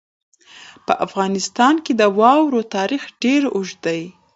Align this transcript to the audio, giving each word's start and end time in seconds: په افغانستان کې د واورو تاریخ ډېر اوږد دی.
په 0.85 0.93
افغانستان 1.05 1.75
کې 1.85 1.93
د 1.95 2.03
واورو 2.19 2.61
تاریخ 2.75 3.03
ډېر 3.23 3.41
اوږد 3.55 3.77
دی. 3.85 4.01